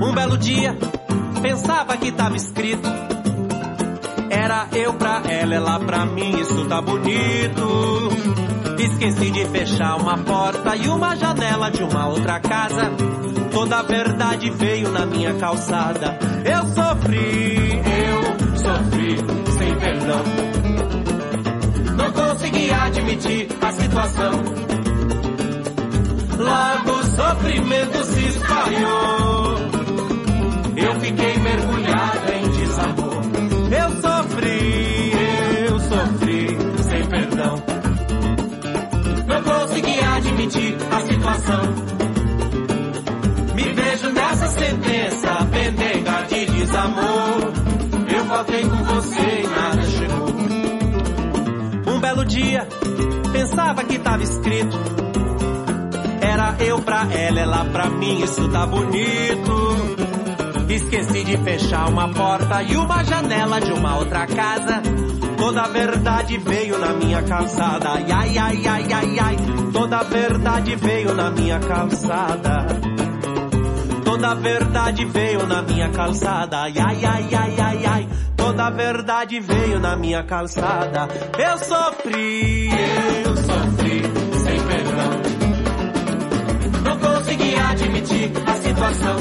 [0.00, 0.76] Um belo dia,
[1.42, 2.88] pensava que tava escrito.
[4.30, 8.08] Era eu pra ela, ela pra mim, isso tá bonito.
[8.78, 12.90] Esqueci de fechar uma porta e uma janela de uma outra casa.
[13.52, 16.18] Toda a verdade veio na minha calçada.
[16.44, 17.57] Eu sofri,
[18.78, 19.16] sofri,
[19.58, 20.24] sem perdão.
[21.96, 24.32] Não consegui admitir a situação.
[26.38, 29.58] Logo o sofrimento se espalhou.
[30.76, 33.22] Eu fiquei mergulhado em desamor.
[33.72, 35.12] Eu sofri,
[35.68, 37.62] eu sofri, sem perdão.
[39.26, 41.62] Não consegui admitir a situação.
[43.56, 47.57] Me vejo nessa sentença, pendenga de desamor.
[48.38, 50.28] Faltei com você e nada chegou.
[51.92, 52.68] Um belo dia,
[53.32, 54.78] pensava que tava escrito.
[56.20, 59.96] Era eu pra ela, ela pra mim, isso tá bonito.
[60.68, 64.82] Esqueci de fechar uma porta e uma janela de uma outra casa.
[65.36, 67.88] Toda a verdade veio na minha calçada.
[67.88, 69.36] Ai, ai, ai, ai, ai.
[69.72, 72.66] Toda a verdade veio na minha calçada.
[74.04, 76.60] Toda a verdade veio na minha calçada.
[76.60, 78.08] Ai, ai, ai, ai, ai.
[78.38, 81.08] Toda a verdade veio na minha calçada.
[81.36, 82.68] Eu sofri,
[83.26, 84.02] eu sofri,
[84.44, 85.10] sem perdão.
[86.84, 89.16] Não consegui admitir a situação.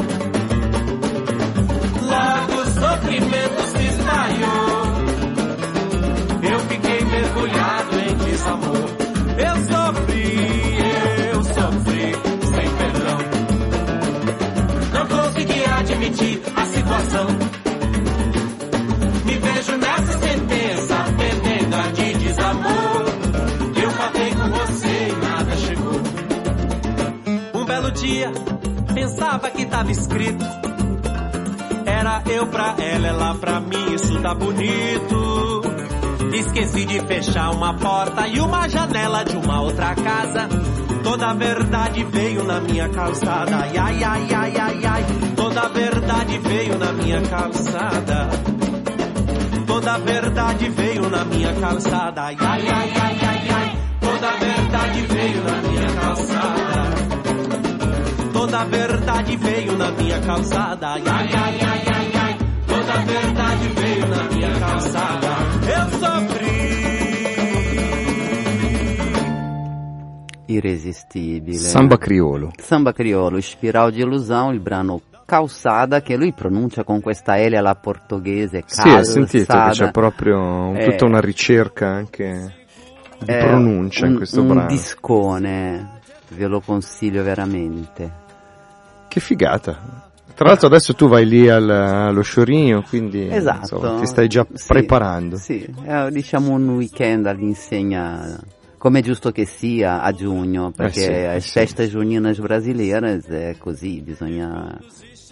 [2.03, 4.87] Logo o sofrimento se espalhou.
[6.51, 8.89] Eu fiquei mergulhado em desamor.
[9.37, 10.77] Eu sofri,
[11.33, 12.11] eu sofri,
[12.53, 13.19] sem perdão.
[14.93, 17.46] Não consegui admitir a situação.
[28.97, 30.43] Pensava que tava escrito.
[31.85, 35.61] Era eu pra ela, ela pra mim, isso tá bonito.
[36.33, 40.49] Esqueci de fechar uma porta e uma janela de uma outra casa.
[41.03, 43.55] Toda a verdade veio na minha calçada.
[43.55, 45.05] Ai, ai, ai, ai, ai, ai.
[45.35, 48.29] Toda a verdade veio na minha calçada.
[49.67, 52.23] Toda a verdade veio na minha calçada.
[52.23, 53.77] Ai, ai, ai, ai, ai.
[54.01, 56.96] Toda a verdade veio na minha calçada.
[58.57, 60.87] Toda a verdade veio na minha calçada.
[60.93, 62.37] Ai, ai, ai, ai, ai, ai.
[62.65, 65.27] Toda a verdade veio na minha calçada.
[65.67, 66.47] Eu sofri.
[70.47, 71.57] Irresistibile.
[71.59, 72.51] Samba criolo.
[72.57, 77.75] Samba criolo, Spiral di Ilusão, il brano Calçada, che lui pronuncia con questa L alla
[77.75, 79.03] portoghese, Sì, hai calzada.
[79.03, 80.85] sentito che c'è proprio un- Eh.
[80.89, 82.55] tutta una ricerca anche
[83.19, 84.67] di È pronuncia in un- questo un brano.
[84.67, 85.99] discone,
[86.29, 88.25] ve lo consiglio veramente.
[89.17, 90.11] Che figata.
[90.35, 93.75] Tra l'altro adesso tu vai lì al- allo sciorino, quindi Esatto.
[93.75, 95.37] insomma, ti stai già Sì, preparando.
[95.37, 98.39] Sì, è diciamo un weekend all'insegna,
[98.77, 101.49] come è giusto che sia a giugno, perché sì, eh le sì.
[101.49, 104.79] feste giugninas brasileire è così, bisogna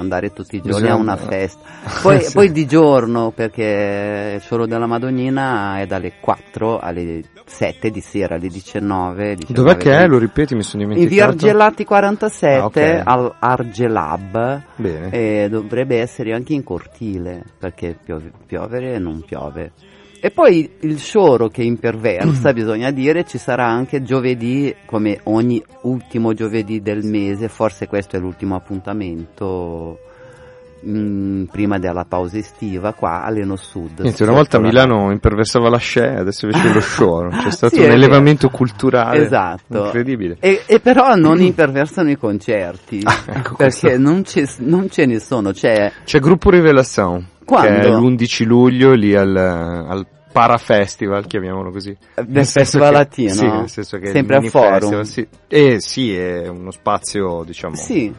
[0.02, 1.60] andare tutti i giorni Bisogna- a una festa.
[2.02, 2.34] Poi, Sì.
[2.34, 8.36] poi di giorno, perché il cielo della Madonnina è dalle 4 alle 7 di sera,
[8.36, 9.36] alle 19.
[9.36, 10.08] 19 Dov'è che è?
[10.08, 11.32] Lo ripeti, mi sono In dimenticato.
[11.32, 13.02] via Argelati 47 Ah, ok.
[13.06, 15.10] al Argelab Bene.
[15.12, 19.72] e dovrebbe essere anche in cortile perché piove, piovere non piove.
[20.26, 26.34] E poi il scioro che imperversa, bisogna dire, ci sarà anche giovedì, come ogni ultimo
[26.34, 30.00] giovedì del mese, forse questo è l'ultimo appuntamento
[30.84, 34.00] mm, prima della pausa estiva qua all'Eno Sud.
[34.00, 37.30] Niente, una volta la- Milano imperversava la scie, adesso invece lo scioro.
[37.30, 37.98] C'è stato Sì, un vero.
[37.98, 39.84] elevamento culturale Esatto.
[39.86, 40.38] incredibile.
[40.40, 45.20] E, e però non imperversano i concerti, Ah, ecco, perché non, ce- non ce ne
[45.20, 47.80] sono, c'è C'è Gruppo Rivelazione, Quando?
[47.82, 51.96] che è l'11 luglio lì al, al Para Festival, chiamiamolo così.
[52.16, 54.80] del Nel Festival che- Latino, Sì, nel senso che sempre a Forum.
[54.80, 55.28] festival, sì.
[55.48, 58.14] Eh sì, è uno spazio, diciamo, Sì,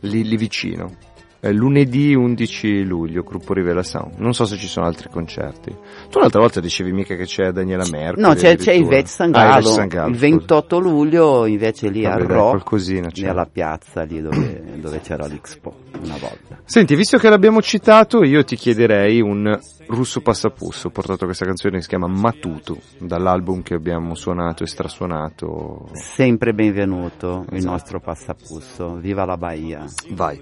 [0.00, 0.92] lì, lì vicino.
[1.40, 4.18] Eh, lunedì 11 luglio, gruppo Rivela Sound.
[4.18, 5.74] Non so se ci sono altri concerti.
[6.10, 8.20] Tu l'altra volta dicevi mica che c'è Daniela Mercury.
[8.20, 8.96] No, c'è, c'è addirittura.
[8.96, 10.08] Yvette Ah, il scusa.
[10.10, 12.72] 28 luglio invece lì Vabbè, dai, Rock,
[13.16, 16.58] lì alla piazza lì dove, dove c'era l'Expo una volta.
[16.64, 20.88] Senti, visto che l'abbiamo citato, io ti chiederei un russo passapusso.
[20.88, 25.88] Ho portato questa canzone che si chiama Matutu, dall'album che abbiamo suonato e strasuonato.
[25.92, 27.72] Sempre benvenuto il Esatto.
[27.72, 29.84] nostro passapusso, viva la Bahia.
[30.10, 30.40] Vai.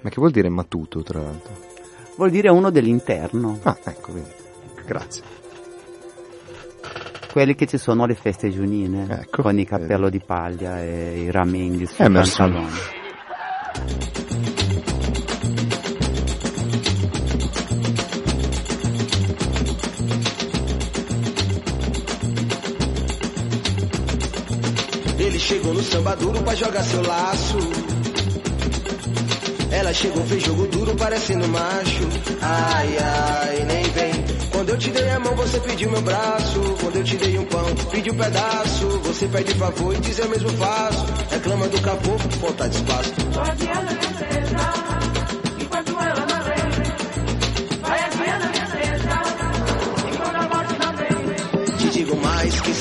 [0.00, 1.52] Ma che vuol dire Matutu, tra l'altro?
[2.16, 4.30] Vuol dire uno dell'interno, Ah, ecco, vedi.
[4.86, 5.22] Grazie.
[7.32, 9.42] quelli che ci sono alle feste giunine, Ecco.
[9.42, 12.52] con il cappello di paglia e i ramenghi sui Emerson.
[12.52, 12.78] pantaloni.
[25.18, 27.58] Ele chegou no samba duro pra jogar seu laço.
[29.70, 32.08] Ela chegou, fez jogo duro, parecendo macho.
[32.40, 34.24] Ai, ai, nem vem.
[34.52, 36.60] Quando eu te dei a mão, você pediu meu braço.
[36.80, 38.86] Quando eu te dei um pão, pediu um pedaço.
[39.04, 41.06] Você pede favor e diz eu mesmo faço.
[41.30, 43.12] Reclama do caboclo, falta de espaço.
[43.12, 44.95] Te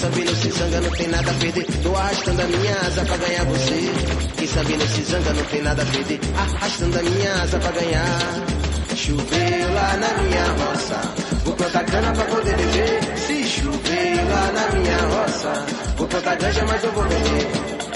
[0.06, 1.66] sabe não se zanga, não tem nada a perder.
[1.82, 3.92] Tô arrastando a minha asa pra ganhar você.
[4.38, 6.20] Quem sabe não se zanga, não tem nada a perder.
[6.38, 8.20] Arrastando a minha asa pra ganhar.
[8.96, 11.02] Choveu lá na minha roça.
[11.44, 13.18] Vou plantar cana pra poder beber.
[13.18, 15.66] Se choveu lá na minha roça.
[15.98, 17.48] Vou plantar ganja, mas eu vou beber.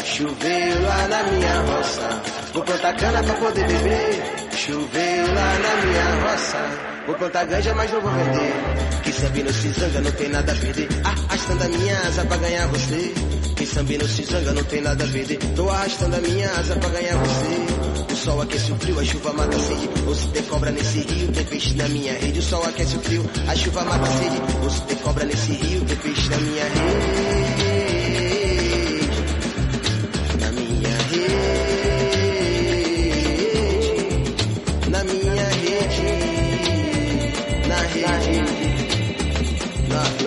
[0.05, 2.21] Choveu lá na minha roça.
[2.53, 4.49] Vou plantar cana pra poder beber.
[4.57, 6.89] Choveu lá na minha roça.
[7.05, 8.98] Vou plantar ganja, mas não vou vender.
[9.09, 10.87] Quem sabe não se zanga, não tem nada a perder.
[11.03, 13.13] Arrastando a minha asa pra ganhar você.
[13.55, 15.39] Quem sabe não se zanga, não tem nada a perder.
[15.55, 18.13] Tô arrastando a minha asa pra ganhar você.
[18.13, 19.89] O sol aquece o frio, a chuva mata a sede.
[20.05, 22.37] Ou se tem cobra nesse rio, tem peixe na minha rede.
[22.37, 24.41] O sol aquece o frio, a chuva mata a sede.
[24.61, 27.68] Ou se tem cobra nesse rio, tem peixe na minha rede.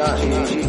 [0.02, 0.61] Na,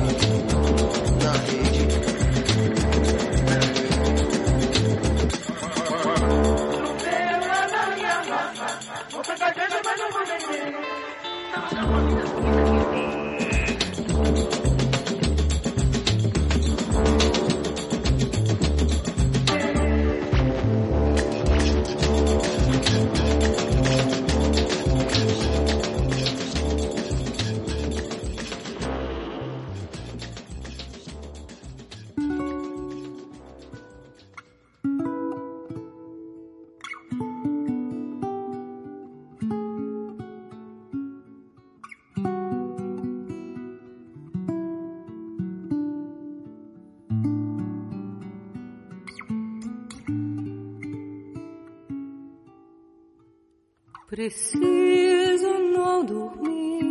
[54.13, 56.85] Preciso não dormir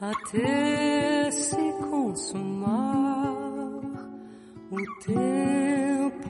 [0.00, 1.54] até se
[1.88, 3.32] consumar
[4.72, 6.26] o tempo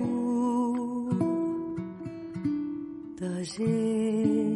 [3.19, 4.56] da gente.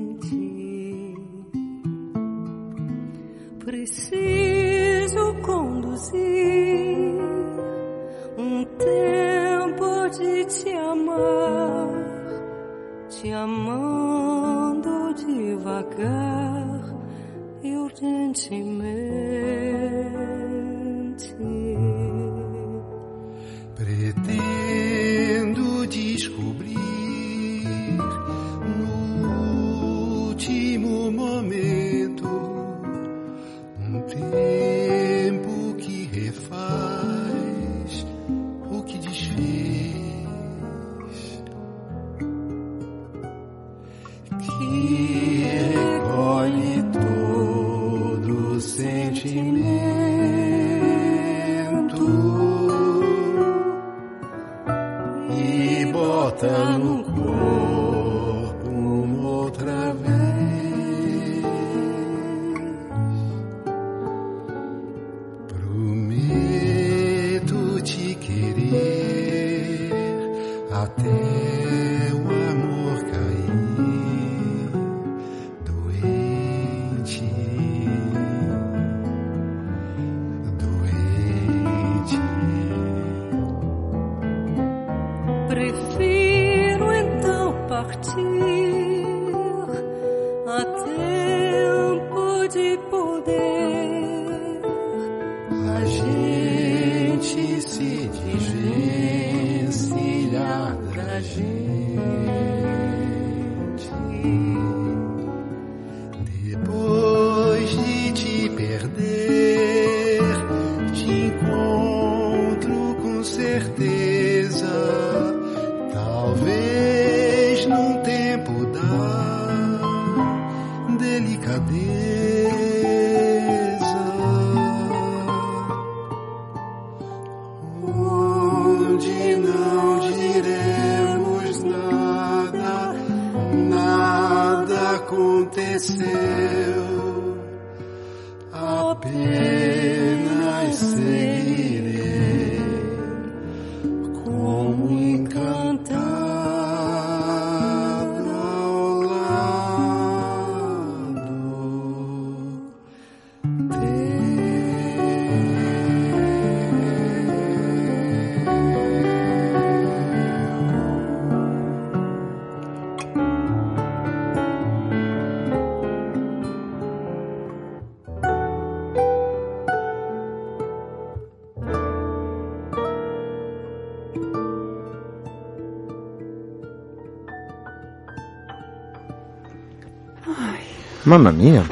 [181.10, 181.66] Mamma mia,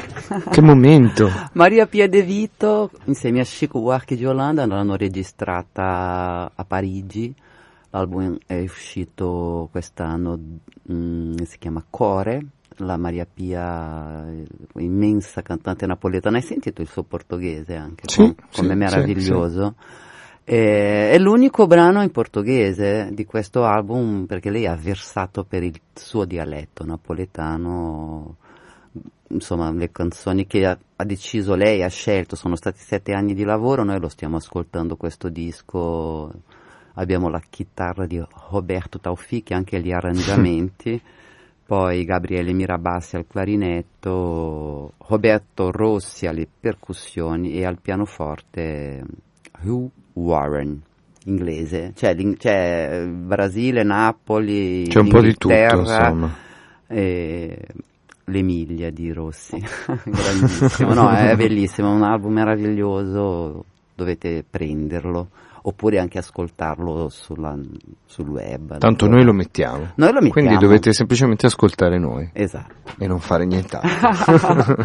[0.51, 1.31] che momento.
[1.53, 7.33] Maria Pia De Vito insieme a Chico Buarque di Olanda l'hanno registrata a Parigi.
[7.91, 10.37] L'album è uscito quest'anno,
[10.91, 12.47] mm, si chiama Core.
[12.79, 14.45] La Maria Pia, eh,
[14.79, 18.09] immensa cantante napoletana, hai sentito il suo portoghese anche?
[18.09, 19.75] Sì, Com- sì, come sì, meraviglioso.
[20.43, 25.79] Eh, è l'unico brano in portoghese di questo album perché lei ha versato per il
[25.93, 28.35] suo dialetto napoletano
[29.29, 33.43] insomma le canzoni che ha, ha deciso lei, ha scelto, sono stati sette anni di
[33.43, 36.31] lavoro, noi lo stiamo ascoltando questo disco,
[36.93, 41.01] abbiamo la chitarra di Roberto Taufik, anche gli arrangiamenti,
[41.65, 49.03] poi Gabriele Mirabassi al clarinetto, Roberto Rossi alle percussioni e al pianoforte
[49.63, 50.81] Hugh Warren
[51.25, 56.33] inglese, cioè, c'è Brasile, Napoli, C'è un po' di tutto, insomma.
[56.87, 57.67] e
[58.29, 59.57] l'Emilia di Rossi,
[60.05, 65.29] grandissimo, no, è bellissimo, è un album meraviglioso, dovete prenderlo,
[65.69, 67.57] oppure anche ascoltarlo sulla-
[68.05, 68.77] sul web.
[68.77, 69.91] Tanto noi lo mettiamo.
[69.95, 70.29] Noi lo mettiamo.
[70.31, 72.73] Quindi dovete semplicemente ascoltare noi Esatto.
[72.97, 74.75] e non fare nient'altro.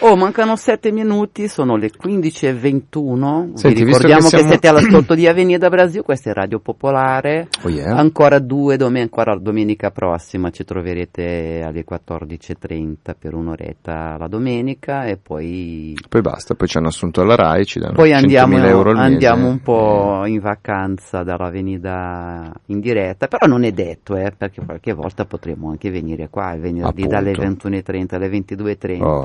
[0.00, 3.54] oh, mancano sette minuti, sono le 15.21.
[3.54, 7.48] Senti, Vi ricordiamo che che, siamo- siete all'ascolto di Avenida Brasil, questa è Radio Popolare.
[7.62, 7.96] Oh yeah.
[7.96, 15.16] Ancora due, dome- ancora domenica prossima ci troverete alle 14.30 per un'oretta la domenica e
[15.16, 18.90] poi, Poi basta, poi ci hanno assunto alla RAI, ci danno poi 100.000 andiamo, euro
[18.90, 19.06] al mese.
[19.12, 24.92] andiamo un po' in vacanza dall'Avenida in diretta, però non è detto, eh, perché qualche
[24.92, 27.08] volta potremo anche venire qua il venerdì Appunto.
[27.08, 29.02] dalle 21.30 alle 22.30.
[29.02, 29.20] Oh,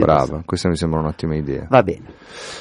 [0.00, 0.42] brava, sa.
[0.44, 1.66] questa mi sembra un'ottima idea.
[1.68, 2.04] Va bene.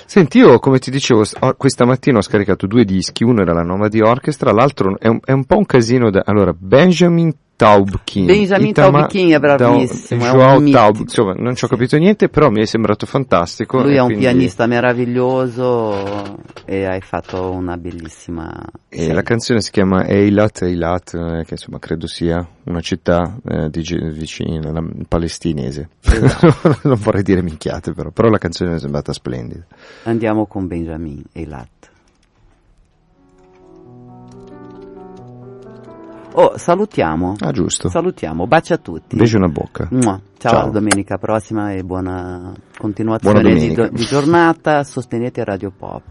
[0.06, 1.24] Senti, io come ti dicevo,
[1.58, 5.32] questa mattina ho scaricato due dischi, uno era la Nomadi Orchestra, l'altro è un, è
[5.32, 6.24] un po' un casino da...
[6.26, 8.26] Allora, Benjamin Taubkin.
[8.26, 10.78] Benjamin Itama- Taubkin è bravissimo, è Joao mitico.
[10.78, 13.82] Taub, insomma, non ci ho capito niente, però mi è sembrato fantastico.
[13.82, 18.54] Lui è un quindi- pianista meraviglioso e hai fatto una bellissima
[18.90, 23.70] E la canzone si chiama Eilat, Eilat, eh, che insomma credo sia una città eh,
[23.70, 23.82] di
[24.12, 25.90] vicina, la- palestinese.
[26.02, 26.78] Esatto.
[26.88, 29.66] non vorrei dire minchiate però, però la canzone mi è sembrata splendida.
[30.04, 31.68] Andiamo con Benjamin Eilat.
[36.38, 37.36] Oh, salutiamo.
[37.40, 37.88] Ah, giusto.
[37.88, 39.16] Salutiamo, baci a tutti.
[39.16, 39.88] Invece una bocca.
[39.92, 40.20] Mua.
[40.38, 40.70] Ciao, Ciao.
[40.70, 44.84] domenica prossima e buona continuazione Buona di, di giornata.
[44.84, 46.04] Sostenete Radio Pop.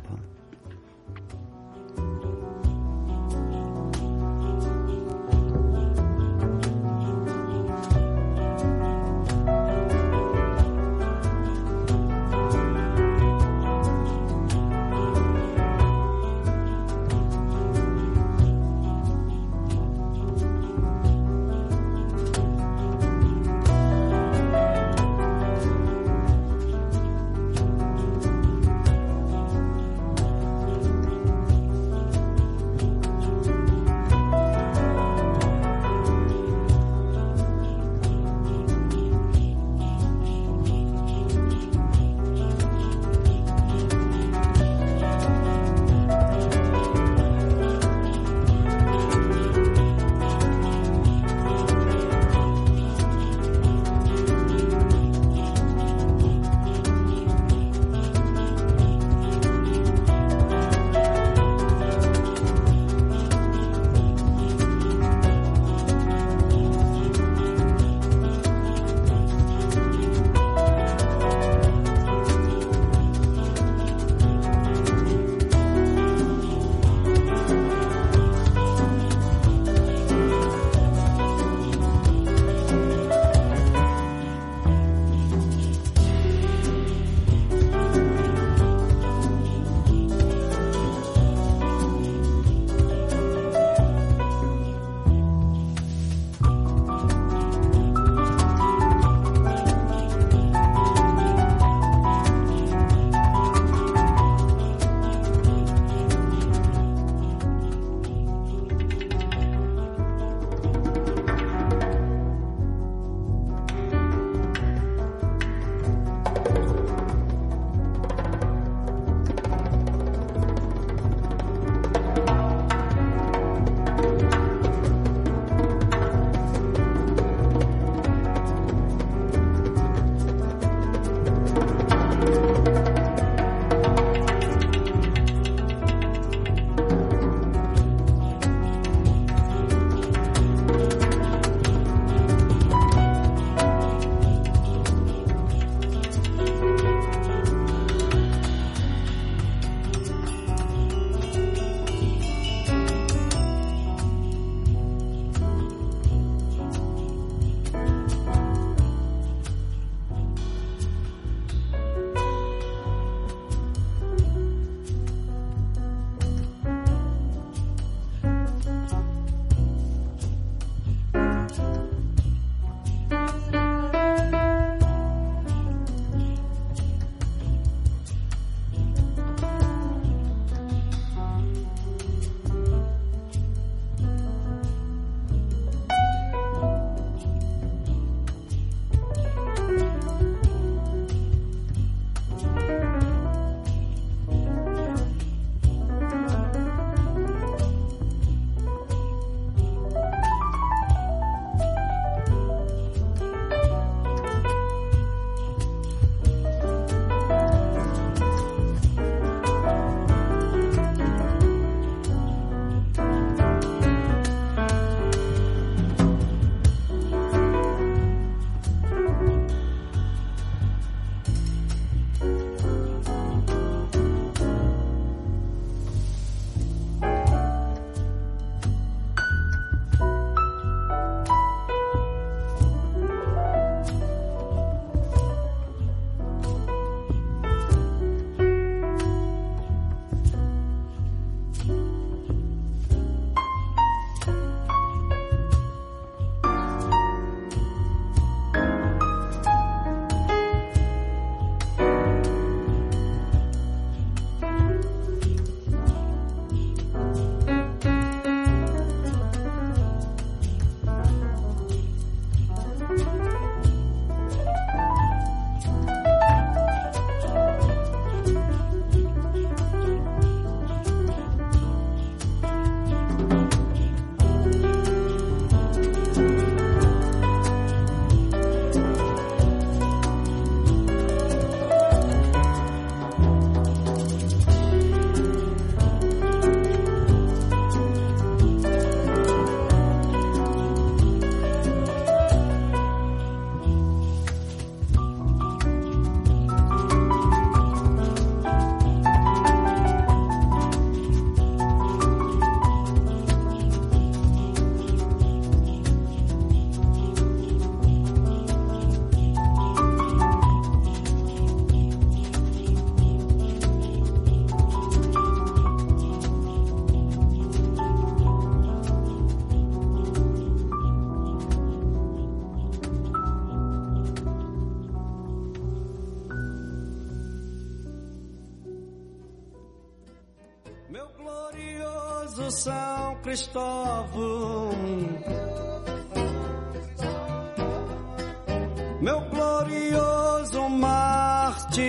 [339.05, 341.83] Meu glorioso Marte,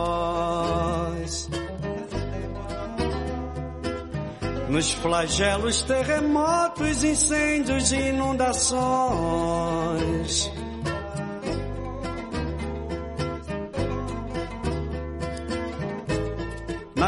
[4.69, 10.62] Nos flagelos, terremotos, incêndios e inundações.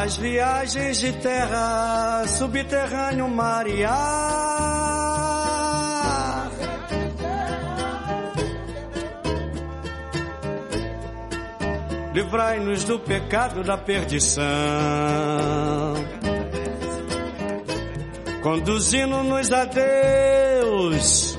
[0.05, 3.95] Nas viagens de terra, subterrâneo, mar e ar.
[12.13, 14.45] Livrai-nos do pecado da perdição
[18.43, 21.35] conduzindo-nos a Deus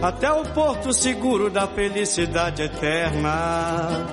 [0.00, 4.08] até o porto seguro da felicidade eterna,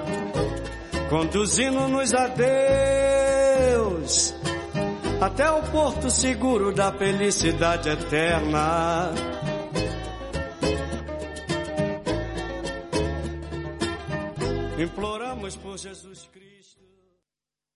[1.09, 2.98] conduzindo-nos a Deus
[5.21, 9.11] até o porto seguro da felicidade eterna.
[14.77, 16.28] Imploramos por Jesus.